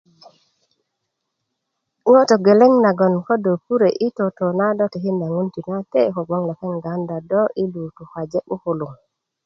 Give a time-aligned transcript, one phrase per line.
[2.09, 6.71] ŋo' togeleŋ nagon ko do pure' yi toto na do tikinda ŋun tinate kogboŋ lepeŋ
[6.83, 8.93] gawunda do yi lu tukaje 'bukuluŋ